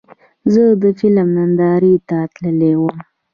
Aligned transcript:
زه 0.53 0.63
د 0.81 0.83
فلم 0.99 1.27
نندارې 1.37 1.95
ته 2.07 2.17
تللی 2.35 2.73
وم. 2.79 2.97